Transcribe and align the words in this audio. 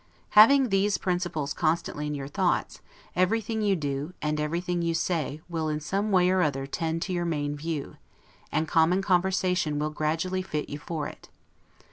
Having 0.31 0.69
these 0.69 0.97
principles 0.97 1.53
constantly 1.53 2.07
in 2.07 2.15
your 2.15 2.27
thoughts, 2.27 2.81
everything 3.15 3.61
you 3.61 3.75
do 3.75 4.15
and 4.19 4.39
everything 4.39 4.81
you 4.81 4.95
say 4.95 5.41
will 5.47 5.79
some 5.79 6.11
way 6.11 6.31
or 6.31 6.41
other 6.41 6.65
tend 6.65 7.03
to 7.03 7.13
your 7.13 7.23
main 7.23 7.55
view; 7.55 7.97
and 8.51 8.67
common 8.67 9.03
conversation 9.03 9.77
will 9.77 9.91
gradually 9.91 10.41
fit 10.41 10.69
you 10.69 10.79
for 10.79 11.07
it. 11.07 11.29